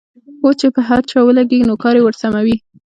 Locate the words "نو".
1.69-1.75